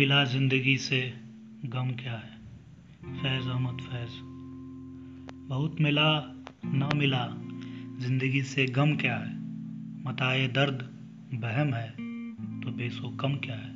[0.00, 1.14] मिला ज़िंदगी से,
[1.64, 2.38] गम क्या है?
[3.22, 4.10] फैज़ अहमद, फैज़।
[5.48, 6.20] बहुत मिला,
[6.66, 7.26] न मिला,
[7.98, 9.34] ज़िंदगी से गम क्या है?
[10.04, 10.78] मताए दर्द,
[11.34, 11.90] बहम है
[12.60, 13.70] तो बेसो कम क्या है?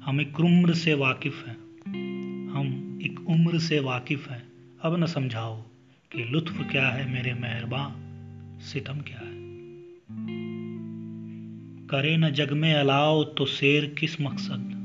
[0.00, 1.56] हम एक उम्र से वाकिफ हैं।
[2.50, 4.42] हम एक उम्र से वाकिफ हैं।
[4.82, 5.62] अब न समझाओ
[6.12, 7.92] कि लुत्फ क्या है मेरे मेहरबान,
[8.60, 9.30] सितम क्या है।
[11.86, 14.79] करे न जग में अलाव तो शेर किस मकसद?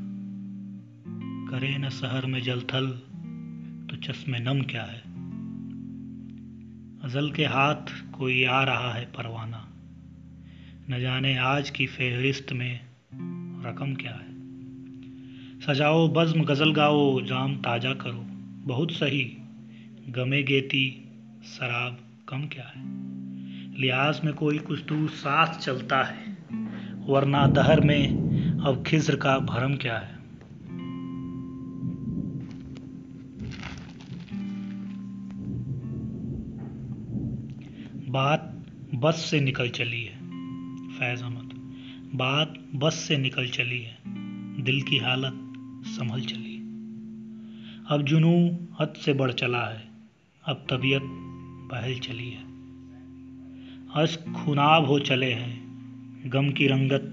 [1.49, 2.87] करे न शहर में जलथल
[3.89, 5.01] तो चश्मे नम क्या है?
[7.03, 9.59] अजल के हाथ कोई आ रहा है परवाना,
[10.89, 12.79] न जाने आज की फेहरिस्त में
[13.65, 14.33] रकम क्या है।
[15.59, 18.25] सजाओ बज्म गज़ल गाओ, जाम ताज़ा करो,
[18.65, 19.37] बहुत सही,
[20.09, 20.85] गमे गेती
[21.45, 21.99] शराब
[22.29, 22.83] कम क्या है?
[23.81, 26.37] लिहाज में कोई कुछ दूर साथ चलता है,
[27.05, 28.07] वरना दहर में
[28.65, 30.14] अब खिज्र का भरम क्या है?
[38.15, 40.17] बात बस से निकल चली है,
[40.89, 41.53] फैज अहमद।
[42.15, 43.97] बात बस से निकल चली है,
[44.63, 45.33] दिल की हालत
[45.87, 46.55] संभल चली
[47.89, 49.87] अब जुनू हद से बढ़ चला है,
[50.43, 51.01] अब तबीयत
[51.71, 52.43] बहल चली है।
[54.03, 55.61] अश्क खुनाब हो चले हैं,
[56.25, 57.11] गम की रंगत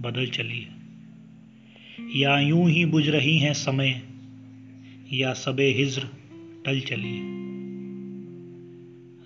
[0.00, 0.76] बदल चली है।
[2.20, 4.02] या यूँ ही बुझ रही हैं समय,
[5.12, 6.08] या सबे हिज्र
[6.66, 7.41] टल चली है।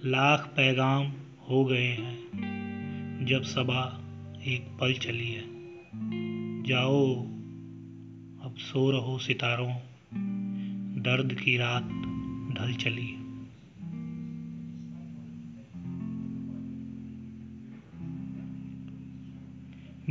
[0.07, 1.12] लाख पैगाम
[1.51, 4.01] हो गए हैं, जब सबा
[4.47, 5.45] एक पल चली है।
[6.63, 7.14] जाओ,
[8.42, 9.75] अब सो रहो सितारों,
[11.03, 11.83] दर्द की रात
[12.58, 13.27] ढल चली है।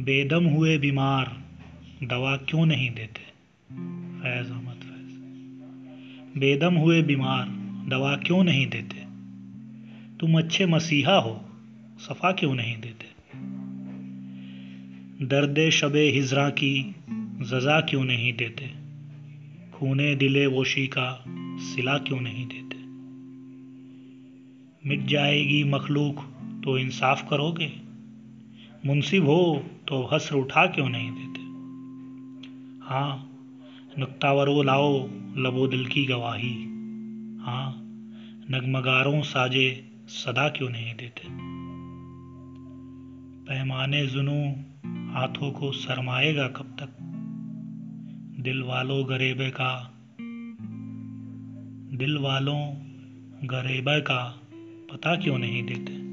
[0.04, 1.44] बेदम हुए बीमार,
[2.04, 3.22] दवा क्यों नहीं देते?
[4.20, 5.20] फैज़ अहमद, फैज़।
[6.40, 7.46] बेदम हुए बीमार,
[7.90, 9.05] दवा क्यों नहीं देते?
[10.20, 11.46] तुम अच्छे मसीहा हो,
[12.00, 13.06] सफ़ा क्यों नहीं देते?
[15.26, 16.96] दर्द शब हिजरा की,
[17.42, 18.72] जजा क्यों नहीं देते?
[19.74, 21.26] खूने दिले वोशी का,
[21.58, 22.76] सिला क्यों नहीं देते?
[24.90, 26.20] मिट जाएगी मखलूक
[26.64, 27.72] तो इंसाफ करोगे?
[28.86, 31.40] मुंसिब हो तो हसर उठा क्यों नहीं देते?
[32.86, 33.32] हाँ
[34.00, 36.64] नुक्तावरो लाओ, लबो दिल की गवाही।
[37.46, 37.82] हाँ
[38.52, 41.28] नगमगारों साजे सदा क्यों नहीं देते?
[43.46, 44.52] पैमाने जुनू
[45.14, 46.90] हाथों को शरमाएगा कब तक?
[48.44, 49.94] दिल वालों गरीबे का,
[51.98, 52.74] दिल वालों
[53.48, 54.42] गरीबे का
[54.92, 56.06] पता क्यों नहीं देते?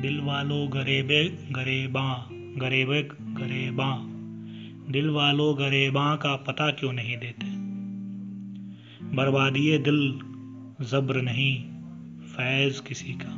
[0.00, 3.98] दिल वालों गरीबे, गरीबा गरीबे, गरीबा,
[4.92, 7.63] दिल वालों गरीबा का पता क्यों नहीं देते?
[9.14, 10.20] बर्बादी दिल
[10.80, 11.64] जब्र नहीं,
[12.20, 13.34] फैज किसी का।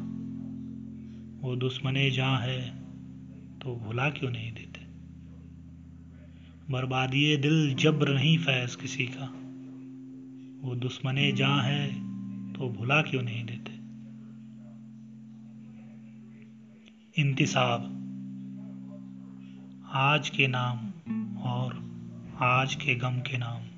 [1.47, 2.79] वो दुश्मने जहाँ है
[3.59, 4.81] तो भुला क्यों नहीं देते?
[6.73, 9.27] बर्बादी दिल जब्र नहीं, फैज किसी का।
[10.69, 11.93] वो दुश्मने जहाँ है
[12.53, 13.73] तो भुला क्यों नहीं देते?
[17.23, 17.83] इंतिसाब।
[19.93, 20.79] आज के नाम
[21.39, 21.91] और
[22.41, 23.76] आज के गम के नाम।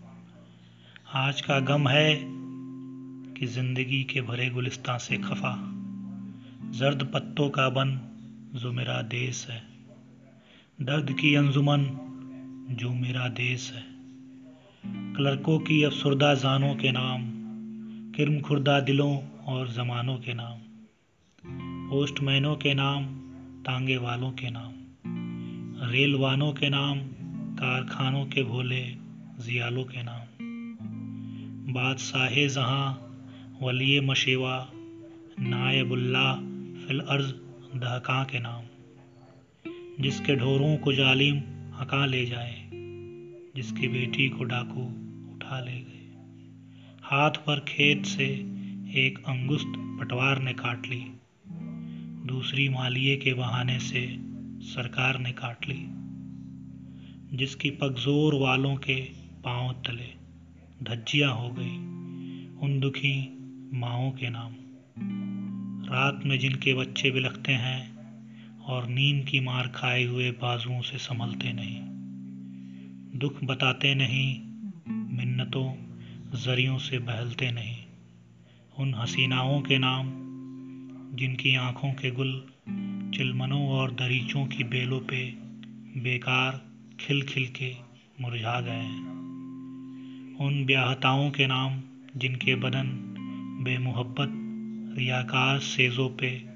[1.12, 2.20] आज का गम है
[3.34, 5.58] कि ज़िंदगी के भरे गुलिस्तान से खफा।
[6.70, 8.00] जर्द पत्तों का बन
[8.54, 9.62] जो मेरा देश है।
[10.80, 11.84] दर्द की अंजुमन
[12.70, 13.84] जो मेरा देश है।
[15.14, 17.22] क्लर्कों की अफसरदा जानों के नाम
[18.12, 20.58] किरम खुर्दा दिलों और जमानों के नाम।
[21.90, 23.04] पोस्टमैनों के नाम,
[23.62, 24.72] तांगे वालों के नाम।
[25.90, 27.00] रेलवानों के नाम,
[27.56, 28.82] कारखानों के भोले,
[29.40, 30.27] जियालों के नाम।
[31.68, 33.16] बादशाह जहाँ
[33.62, 34.70] वली मशेवा,
[35.40, 36.34] नायबुल्ला
[36.86, 37.32] फिल अर्ज़
[37.78, 38.64] दहका के नाम,
[40.00, 41.36] जिसके ढोरों को जालिम
[41.74, 42.70] हका ले जाए,
[43.56, 44.82] जिसकी बेटी को डाकू
[45.34, 46.06] उठा ले गए।
[47.02, 48.26] हाथ पर खेत से
[49.06, 51.04] एक अंगुस्त पटवार ने काट ली,
[52.26, 54.16] दूसरी मालिए के बहाने से
[54.60, 55.86] सरकार ने काट ली,
[57.36, 59.00] जिसकी पगजोर वालों के
[59.44, 60.17] पाँव तले।
[60.82, 61.76] धज्जियाँ हो गई
[62.62, 63.16] उन दुखी
[63.72, 64.52] माओ के नाम।
[65.84, 67.98] रात में जिनके बच्चे बिलखते हैं
[68.60, 71.80] और नींद की मार खाए हुए बाजुओं से संभलते नहीं,
[73.18, 74.40] दुख बताते नहीं,
[75.16, 75.72] मिन्नतों,
[76.38, 77.76] जरियों से बहलते नहीं।
[78.78, 80.06] उन हसीनाओं के नाम,
[81.16, 82.46] जिनकी आँखों के गुल,
[83.14, 85.24] चिलमनों और दरीचों की बेलों पे
[86.00, 86.60] बेकार
[87.00, 87.74] खिल खिल के
[88.20, 89.17] मुरझा गए हैं।
[90.40, 91.80] उन ब्याहताओं के नाम
[92.16, 93.14] जिनके बदन
[93.64, 94.28] बेमुहब्बत
[94.98, 96.46] रियाकार सेजों पे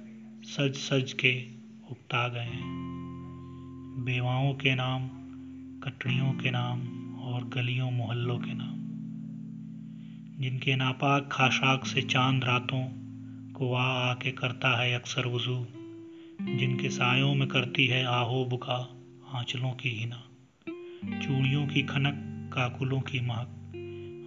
[0.42, 1.44] सज सज के
[1.90, 2.62] उगता गए हैं।
[4.04, 5.08] बेवाओं के नाम
[5.80, 6.80] कटड़ियों के नाम
[7.18, 8.74] और गलियों मोहल्लों के नाम।
[10.42, 12.88] जिनके नापाक खाशाक से चाँद रातों
[13.52, 15.66] को आ आके करता है अक्सर वज़ू,
[16.56, 18.96] जिनके सायों में करती है आहो बुका
[19.34, 20.22] आंचलों की हिना।
[21.18, 23.58] चूड़ियों की खनक, काकुलों की महक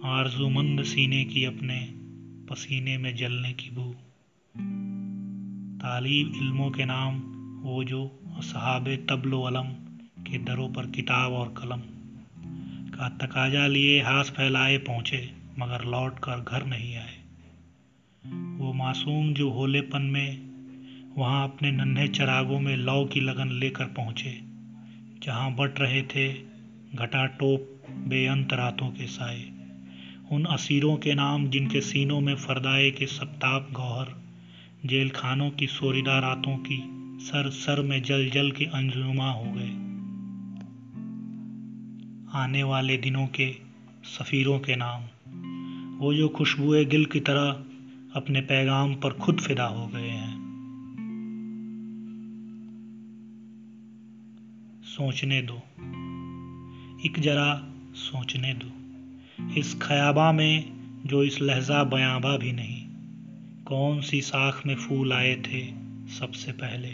[0.06, 1.94] आरजूमंद सीने की अपने
[2.50, 3.84] पसीने में जलने की बू।
[5.80, 7.18] तालीब इल्मों के नाम,
[7.62, 9.66] वो जो असहाब तबलो अलम
[10.20, 11.80] के दरों पर किताब और कलम
[12.90, 17.16] का तकाजा लिए हाथ फैलाए पहुँचे, मगर लौट कर घर नहीं आए।
[18.58, 20.50] वो मासूम जो होलेपन में,
[21.16, 24.40] वहाँ अपने नन्हे चरागों में लौ की लगन लेकर पहुँचे,
[25.22, 26.32] जहाँ बट रहे थे
[26.94, 29.65] घटा टोप बेअंत रातों के साए।
[30.32, 34.22] उन असीरों के नाम जिनके सीनों में फरदाए के सप्ताप गौहर
[34.86, 36.82] जेल खानों की सोरीदा रातों की
[37.24, 39.70] सर सर में जल जल के अंजुमा हो गए।
[42.40, 43.56] आने वाले दिनों के
[44.04, 45.02] सफ़ीरों के नाम,
[45.98, 47.64] वो जो खुशबुए गिल की तरह
[48.16, 50.36] अपने पैगाम पर खुद फिदा हो गए हैं।
[54.84, 55.56] सोचने दो,
[57.06, 58.75] एक जरा सोचने दो।
[59.58, 60.64] इस खयाबा में
[61.06, 62.82] जो इस लहजा बयाबा भी नहीं,
[63.64, 65.68] कौन सी साख में फूल आए थे
[66.14, 66.88] सबसे पहले?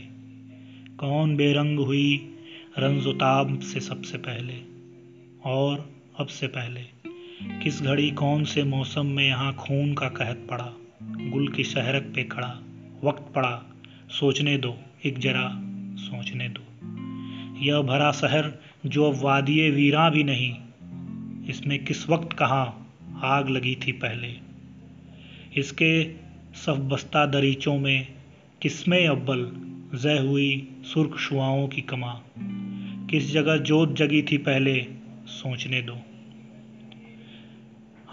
[0.97, 2.35] कौन बेरंग हुई
[2.79, 4.55] रंजुताब से सबसे पहले?
[5.45, 6.81] और अब से पहले,
[7.63, 10.73] किस घड़ी कौन से मौसम में यहाँ खून का कहत पड़ा,
[11.03, 12.61] गुल की शहरक पे खड़ा,
[13.05, 13.63] वक्त पड़ा,
[14.11, 15.51] सोचने दो, एक जरा
[15.97, 16.61] सोचने दो।
[17.61, 18.53] यह भरा शहर
[18.87, 20.55] जो अब वादिय वीरा भी नहीं
[21.49, 24.35] इसमें किस वक्त कहाँ आग लगी थी पहले?
[25.57, 26.05] इसके
[26.55, 28.07] सब बस्ता दरीचों में
[28.63, 29.53] किसमें अव्वल
[29.99, 32.21] जय हुई सुर्ख शुआओं की कमा।
[33.11, 34.87] किस जगह जोत जगी थी पहले,
[35.27, 35.99] सोचने दो।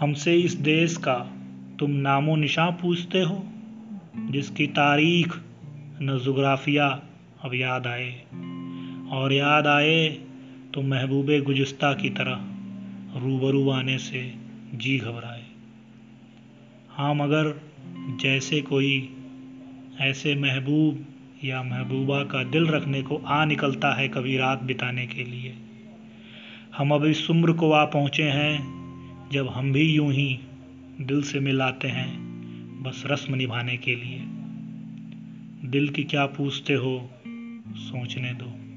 [0.00, 1.32] हमसे इस देश का
[1.78, 3.46] तुम नामो निशां पूछते हो,
[4.16, 5.38] जिसकी तारीख
[6.02, 7.02] न जुग्राफिया
[7.44, 8.22] अब याद आए।
[9.10, 10.08] और याद आए
[10.74, 12.49] तो महबूब गुजस्ता की तरह।
[13.16, 14.34] रूबरू आने से
[14.74, 15.44] जी घबराए।
[16.90, 17.60] हाँ मगर
[18.20, 19.16] जैसे कोई
[20.00, 21.06] ऐसे महबूब
[21.44, 25.54] या महबूबा का दिल रखने को आ निकलता है कभी रात बिताने के लिए।
[26.76, 28.80] हम अब इस उम्र को आ पहुँचे हैं,
[29.32, 30.40] जब हम भी यूँ ही
[31.00, 32.30] दिल से मिलाते हैं,
[32.82, 34.20] बस रस्म निभाने के लिए।
[35.68, 37.10] दिल की क्या पूछते हो,
[37.76, 38.69] सोचने दो।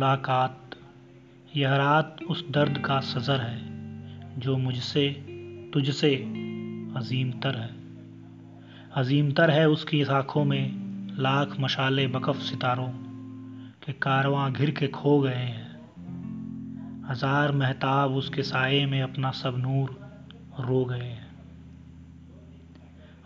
[0.00, 0.70] मुलाकात,
[1.56, 3.58] यह रात उस दर्द का सज़र है,
[4.40, 5.10] जो मुझसे,
[5.74, 6.16] तुझसे
[6.96, 7.74] अजीमतर है।
[8.92, 10.70] अजीमतर है उसकी आँखों में
[11.20, 12.88] लाख मशाले बकफ सितारों
[13.84, 15.68] के कारवां घिर के खो गए हैं।
[17.10, 20.00] हज़ार महताब उसके साये में अपना सब नूर
[20.60, 21.28] रो गए हैं।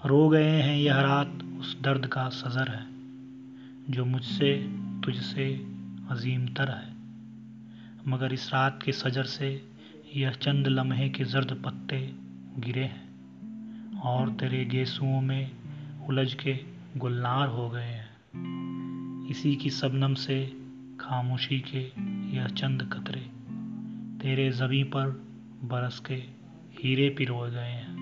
[0.07, 2.87] रो गए हैं यह रात उस दर्द का सज़र है,
[3.91, 4.71] जो मुझसे,
[5.05, 5.74] तुझसे
[6.11, 6.95] अजीमतर है।
[8.07, 9.69] मगर इस रात के सजर से
[10.17, 12.13] यह चंद लम्हे के जर्द पत्ते
[12.59, 13.05] गिरे हैं
[14.01, 15.51] और तेरे गेसुओं में
[16.09, 16.59] उलझ के
[16.97, 18.15] गुलनार हो गए हैं।
[19.31, 20.57] इसी की सबनम से
[21.01, 21.93] खामोशी के
[22.37, 23.31] यह चंद कतरे
[24.23, 25.07] तेरे जबी पर
[25.65, 26.15] बरस के
[26.83, 27.95] हीरे पिरोए गए हैं।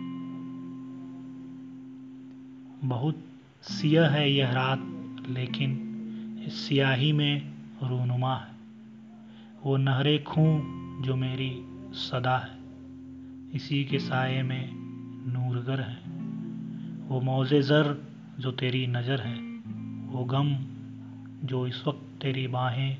[2.85, 3.25] बहुत
[3.63, 4.81] सिया है यह रात,
[5.29, 5.89] लेकिन
[6.47, 7.52] इस सियाही में
[7.83, 8.53] रूनुमा है।
[9.63, 10.61] वो नहरे खूं
[11.03, 11.63] जो मेरी
[11.93, 12.59] सदा है।
[13.55, 14.71] इसी के साये में
[15.33, 15.97] नूरगर है।
[17.09, 18.09] वो मौजे ज़र
[18.39, 19.35] जो तेरी नज़र है।
[20.07, 20.57] वो गम
[21.47, 22.97] जो इस वक्त तेरी बाहें।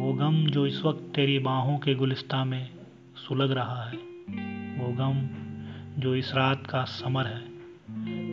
[0.00, 2.70] वो गम जो इस वक्त तेरी बाहों के गुलिस्ता में
[3.16, 3.96] सुलग रहा है।
[4.78, 5.44] वो गम
[6.00, 7.54] जो इस रात का समर है।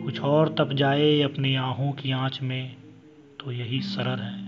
[0.02, 2.76] कुछ और तप जाए अपनी आहों की आँच में
[3.40, 4.41] तो यही सरर है।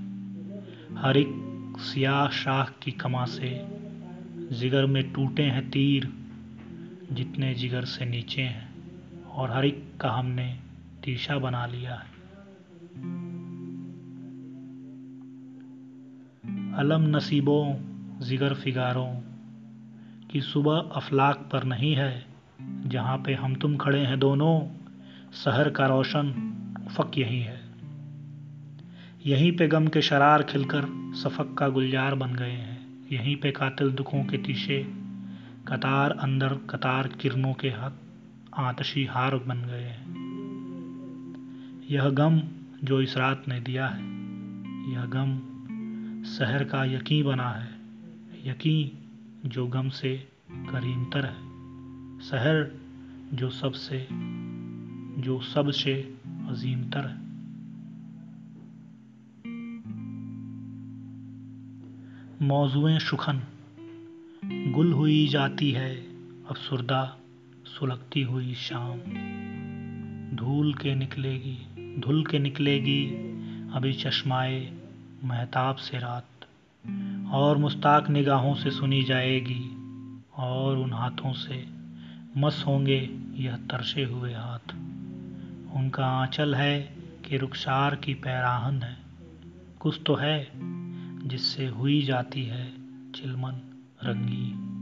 [0.98, 3.66] हर एक सियाह शाख की कमा से
[4.56, 6.12] जिगर में टूटे हैं तीर,
[7.12, 8.74] जितने जिगर से नीचे हैं,
[9.24, 10.58] और हर एक का हमने
[11.04, 12.14] तीशा बना लिया है।
[16.72, 17.74] अलम नसीबों,
[18.20, 19.20] जिगर फिगारों
[20.30, 22.26] की सुबह अफलाक पर नहीं है,
[22.86, 24.60] जहाँ पे हम तुम खड़े हैं दोनों,
[25.44, 26.50] शहर का रोशन,
[26.96, 27.63] फक यही है।
[29.26, 33.90] यहीं पे गम के शरार खिलकर सफक का गुलजार बन गए हैं। यहीं पे कातिल
[33.90, 34.82] दुखों के तीशे
[35.68, 38.00] कतार अंदर कतार किरणों के हक,
[38.56, 40.14] आतशी हार बन गए हैं।
[41.90, 42.42] यह गम
[42.84, 44.02] जो इस रात ने दिया है,
[44.92, 45.38] यह गम
[46.24, 47.70] शहर का यकीन बना है।
[48.44, 48.90] यकीन
[49.48, 51.44] जो गम से करीमतर है।
[52.20, 52.80] शहर
[53.32, 54.08] जो सबसे
[55.22, 57.23] जो सबसे अजीमतर है।
[62.42, 63.42] मौजुएँ शुखन।
[64.44, 65.96] गुल हुई जाती है
[66.50, 67.16] अफसुरदा
[67.64, 68.98] सुलगती हुई शाम।
[70.36, 71.58] धूल के निकलेगी,
[72.00, 73.06] धुल के निकलेगी
[73.74, 74.72] अभी चश्माए
[75.24, 76.28] महताब से रात।
[77.32, 79.70] और मुस्ताक निगाहों से सुनी जाएगी,
[80.36, 81.64] और उन हाथों से
[82.36, 84.74] मस होंगे यह तरसे हुए हाथ।
[85.76, 86.80] उनका आंचल है
[87.28, 88.96] कि रुखसार की पैराहन है।
[89.80, 90.50] कुछ तो है
[91.24, 92.72] जिससे हुई जाती है
[93.12, 93.52] चिलमन
[94.04, 94.74] रंगी।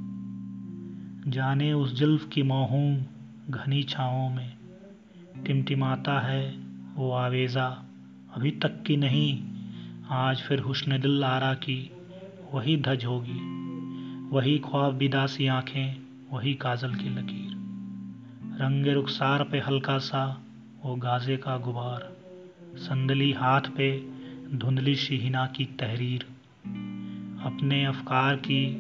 [1.30, 3.02] जाने उस जुल्फ की मोहूम
[3.50, 4.56] घनी छाओं में।
[5.46, 6.56] टिमटिमाता है
[6.94, 7.84] वो आवेज़ा,
[8.34, 9.44] अभी तक की नहीं,
[10.10, 11.90] आज फिर हुस्न दिल आरा की
[12.52, 13.62] वही धज होगी।
[14.28, 17.52] वही ख्वाब बिदासी आँखें, वही काजल की लकीर।
[18.64, 20.42] रंग रुखसार पे हल्का सा
[20.84, 22.16] वो गाजे का गुबार।
[22.76, 24.08] संदली हाथ पे
[24.54, 26.31] धुंधली शिहिना की तहरीर।
[27.42, 28.74] अपने अफकार की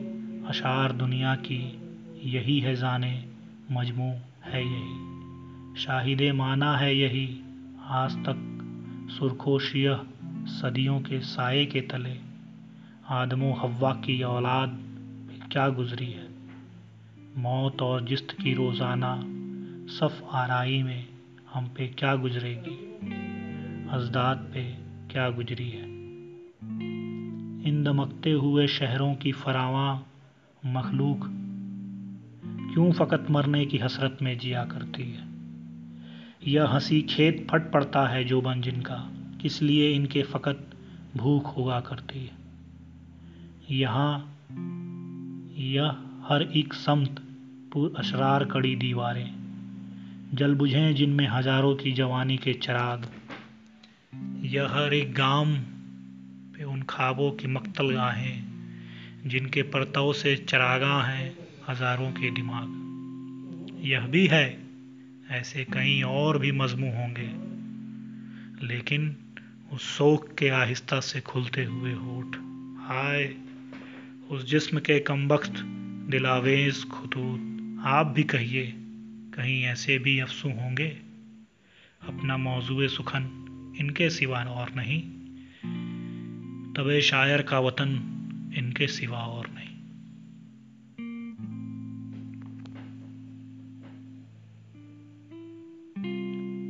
[0.48, 1.80] अशार दुनिया की
[2.24, 3.24] यही है जाने,
[3.72, 5.12] मजमू है यही।
[5.80, 7.40] शाहिद माना है यही,
[7.84, 8.58] आज तक
[9.18, 10.00] सुरखोशियह
[10.46, 12.18] सदियों के साए के तले।
[13.08, 14.78] आदमो हवा की औलाद
[15.52, 16.28] क्या गुजरी है।
[17.36, 19.22] मौत और जिस्त की रोज़ाना,
[19.88, 21.06] सफ आराई में
[21.54, 22.76] हम पे क्या गुजरेगी?
[23.90, 24.72] अजदाद पे
[25.12, 26.01] क्या गुजरी है?
[27.64, 30.02] इन दमकते हुए शहरों की फरावा
[30.66, 31.20] मखलूक
[32.72, 35.24] क्यों फ़कत मरने की हसरत में जिया करती है?
[36.46, 40.70] यह हँसी खेत फट पड़ता है जो बन जिनका, किस लिए इनके फ़कत
[41.16, 42.30] भूख होगा करती है?
[43.70, 44.42] यहाँ,
[45.56, 45.96] यह
[46.28, 47.22] हर एक समत
[47.72, 49.34] पुर अशरार कड़ी दीवारें,
[50.34, 53.06] जल बुझें जिनमें हज़ारों की जवानी के चिराग।
[54.44, 55.71] यह हर एक गाँव
[56.62, 58.44] पे उन ख्वाबों की मक्तल गाहें
[59.26, 61.36] जिनके परतव से चरागा हैं
[61.68, 62.68] हज़ारों के दिमाग।
[63.80, 64.62] यह भी है,
[65.30, 67.30] ऐसे कई और भी मजमू होंगे।
[68.66, 69.16] लेकिन
[69.72, 72.36] उस शोक के आहिस्ता से खुलते हुए होठ,
[72.88, 73.34] हाय,
[74.30, 75.54] उस जिस्म के कमबख्त,
[76.10, 77.40] दिलावेज खतूत
[77.84, 78.72] आप भी कहिए,
[79.34, 80.88] कहीं ऐसे भी अफसू होंगे?
[82.02, 83.38] अपना मौजू सुखन
[83.80, 85.11] इनके सिवा और नहीं।
[86.76, 87.88] तबे शायर का वतन
[88.56, 89.68] इनके सिवा और नहीं।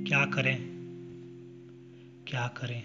[0.05, 0.59] क्या करें?
[2.29, 2.83] क्या करें?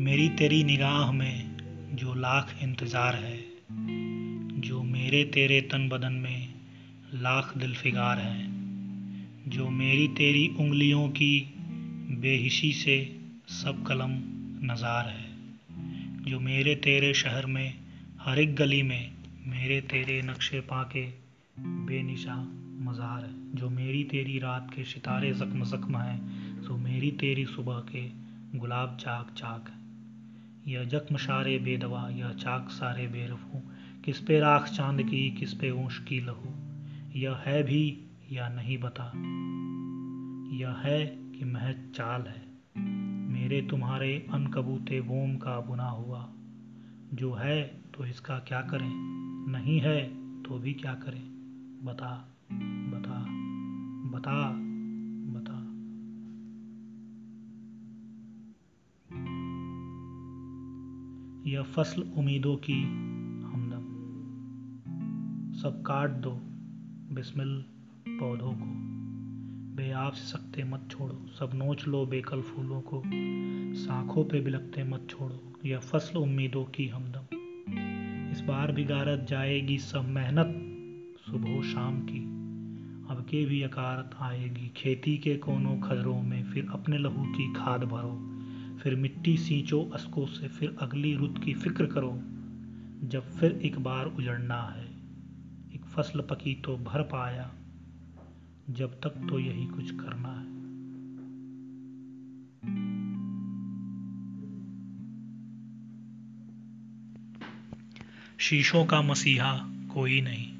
[0.00, 1.56] मेरी तेरी निगाह में
[1.92, 3.44] जो लाख इंतज़ार है,
[4.60, 6.54] जो मेरे तेरे तन बदन में
[7.14, 8.44] लाख दिल फिगार है,
[9.50, 11.54] जो मेरी तेरी उंगलियों की
[12.10, 14.10] बेहिशी से सब कलम
[14.72, 15.31] नज़ार है।
[16.22, 17.74] जो मेरे तेरे शहर में,
[18.20, 19.12] हर एक गली में
[19.46, 21.06] मेरे तेरे नक्शे पाके
[21.58, 22.36] बेनिशा
[22.80, 27.78] मज़ार है। जो मेरी तेरी रात के सितारे जख्म जख्म हैं, सो मेरी तेरी सुबह
[27.78, 28.08] के
[28.58, 29.82] गुलाब चाक चाक है।
[30.72, 33.62] यह जख्म शारे बेदवा, यह चाक सारे बेरफू,
[34.04, 36.54] किस पे राख चाँद की, किस पे ऊँश की लहू?
[37.16, 38.00] यह है भी
[38.32, 39.12] या नहीं बता?
[40.56, 42.51] यह है कि महज चाल है।
[43.52, 46.32] मेरे तुम्हारे अनकबूते वोम का बुना हुआ।
[47.14, 48.92] जो है तो इसका क्या करें?
[49.52, 50.02] नहीं है
[50.42, 51.22] तो भी क्या करें?
[51.84, 52.28] बता
[52.92, 53.24] बता
[54.10, 54.52] बता
[55.32, 55.58] बता।
[61.50, 62.82] यह फ़सल उम्मीदों की
[63.42, 63.84] हमदम।
[65.54, 66.40] सब काट दो,
[67.14, 67.64] बिस्मिल
[68.08, 68.92] पौधों को।
[69.72, 73.02] बे आप से सकते मत छोड़ो। सब नोच लो बेकल फूलों को।
[73.74, 77.36] साखों पे बिलकते मत छोड़ो। यह फ़सल उम्मीदों की हमदम।
[78.32, 80.46] इस बार भी गारत जाएगी सब मेहनत
[81.30, 82.18] सुबह शाम की।
[83.14, 87.84] अब के भी अकारत आएगी। खेती के कोनों खजरों में फिर अपने लहू की खाद
[87.84, 88.28] भरो।
[88.78, 92.12] फिर मिट्टी सींचो अस्कों से। फिर अगली रुत की फ़िक्र करो।
[93.08, 94.86] जब फिर एक बार उजड़ना है।
[95.74, 97.50] एक फ़सल पकी तो भर पाया।
[98.72, 100.52] जब तक तो यही कुछ करना है।
[108.38, 109.58] शीशों का मसीहा
[109.94, 110.52] कोई नहीं।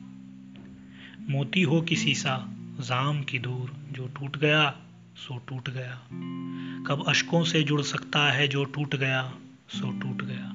[1.30, 2.48] मोती हो किसी सा
[2.80, 4.70] जाम की दूर। जो टूट गया,
[5.16, 5.94] सो टूट गया।
[6.86, 9.34] कब अशकों से जुड़ सकता है जो टूट गया,
[9.68, 10.48] सो टूट गया।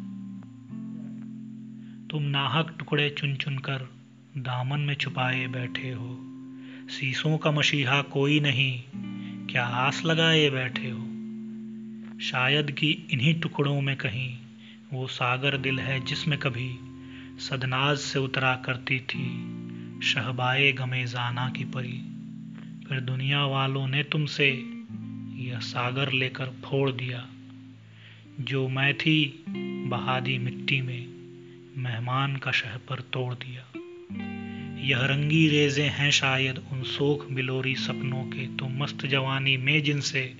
[2.08, 3.90] तुम नाहक टुकड़े चुन चुन कर
[4.38, 6.27] दामन में छुपाए बैठे हो।
[6.90, 8.84] शीशों का मसीहा कोई नहीं।
[9.48, 11.04] क्या आस लगाए बैठे हो?
[12.20, 14.38] शायद कि इन्हीं टुकड़ों में कहीं
[14.94, 16.76] वो सागर दिल है जिसमें कभी
[17.40, 19.28] सदनाज से उतरा करती थी,
[20.02, 22.02] शहबाए गमे जाना की परी।
[22.90, 24.50] फिर दुनिया वालों ने तुमसे
[25.44, 27.28] यह सागर लेकर फोड़ दिया।
[28.40, 29.46] जो मैं थी
[29.88, 31.08] बहादी मिट्टी में,
[31.78, 33.87] मेहमान का शह पर तोड़ दिया।
[34.80, 40.38] यह रंगी रेजे हैं शायद उन सोख बिलोरी सपनों के। तो मस्त जवानी में जिनसे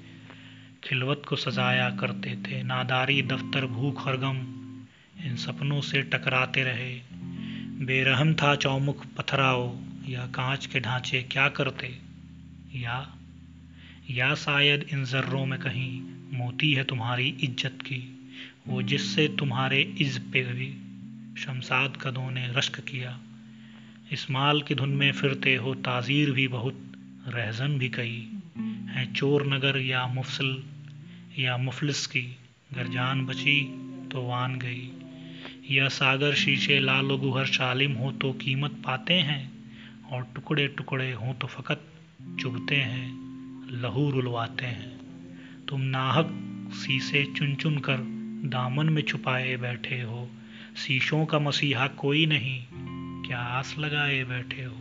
[0.84, 4.38] खिलवत को सजाया करते थे। नादारी, दफ्तर, भूख और गम,
[5.26, 7.02] इन सपनों से टकराते रहे।
[7.86, 9.80] बेरहम था चौमुख पथराओ
[10.10, 11.98] या कांच के ढांचे क्या करते?
[12.76, 13.16] या
[14.10, 16.02] या शायद इन जर्रों में कहीं
[16.38, 18.30] मोती है तुम्हारी इज़्ज़त की।
[18.68, 20.74] वो जिससे तुम्हारे इज़ पे भी
[21.42, 23.20] शमसाद कदों ने रश्क किया।
[24.12, 26.94] इस्माल की धुन में फिरते हो ताज़ीर भी बहुत,
[27.28, 28.28] रहजन भी कई।
[28.90, 30.64] हैं चोर नगर या मुफसल
[31.40, 32.38] या मुफलिस की,
[32.74, 33.62] घर जान बची
[34.12, 34.90] तो वान गई।
[35.72, 39.52] या सागर शीशे लाल गुहर शालिम हो तो कीमत पाते हैं,
[40.12, 41.82] और टुकड़े टुकड़े हों तो फ़कत
[42.40, 43.08] चुभते हैं,
[43.82, 45.00] लहू रुलवाते हैं।
[45.68, 46.30] तुम नाहक
[46.74, 47.98] शीशे चुन चुन कर
[48.50, 50.30] दामन में छुपाए बैठे हो
[50.78, 52.62] शीशों का मसीहा कोई नहीं
[53.28, 54.76] क्या आस लगाए बैठे हो?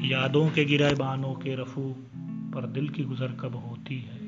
[0.00, 1.94] यादों के गिरे बानों के रफू
[2.54, 4.20] पर दिल की गुजर कब होती है?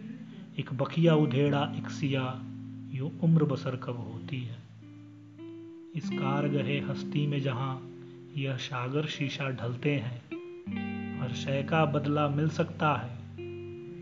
[0.58, 2.42] एक बखिया उधेड़ा, एक सिया,
[2.92, 4.56] यूँ उम्र बसर कब होती है?
[5.94, 7.90] इस कारगहे हस्ती में जहाँ
[8.36, 10.22] यह सागर शीशा ढलते हैं,
[11.20, 13.18] हर शय का बदला मिल सकता है।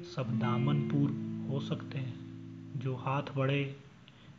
[0.03, 1.11] सब दामन पूर
[1.50, 2.14] हो सकते हैं,
[2.77, 3.77] जो हाथ बड़े,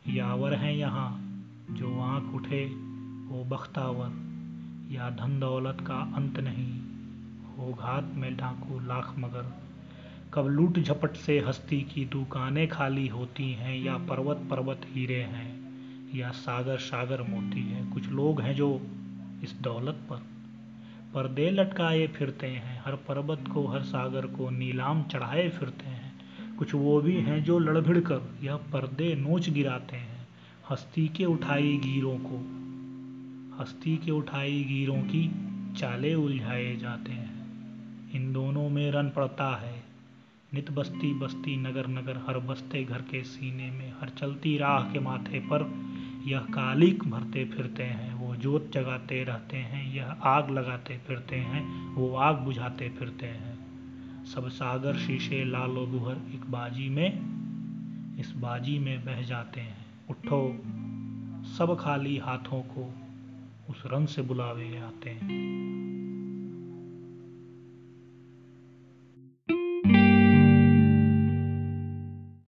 [0.08, 1.38] यावर हैं यहाँ,
[1.70, 2.95] जो आँख उठे
[3.26, 4.08] वो बख्तावर,
[4.94, 6.80] या धन दौलत का अंत नहीं।
[7.56, 9.54] हो घात में डाकू लाख मगर।
[10.34, 15.66] कब लूट झपट से हस्ती की दुकानें खाली होती हैं, या पर्वत पर्वत हीरे हैं,
[16.14, 18.80] या सागर सागर मोती हैं। कुछ लोग हैं जो
[19.42, 20.16] इस दौलत पर।
[21.14, 26.12] पर्दे लटकाए फिरते हैं, हर पर्वत को, हर सागर को, नीलाम चढ़ाए फिरते हैं।
[26.56, 30.28] कुछ वो भी हैं जो लड़भिड़ कर, यह पर्दे नोच गिराते हैं,
[30.70, 32.65] हस्ती के उठाई गिरों को।
[33.60, 35.30] हस्ती के उठाई गिरों की
[35.76, 37.36] चाले उलझाए जाते हैं।
[38.12, 39.82] इन दोनों में रन पड़ता है।
[40.54, 44.98] नित बस्ती बस्ती, नगर नगर, हर बस्ते घर के सीने में, हर चलती राह के
[45.00, 45.86] माथे पर
[46.26, 51.92] यह कालिक भरते फिरते हैं, वो जोत जगाते रहते हैं, यह आग लगाते फिरते हैं,
[51.94, 53.58] वो आग बुझाते फिरते हैं।
[54.24, 57.12] सब सागर शीशे लालो गुहर एक बाजी में,
[58.20, 60.62] इस बाजी में बह जाते हैं। उठो,
[61.44, 63.05] सब खाली हाथों को
[63.70, 66.25] उस रंग से बुलावे आते हैं।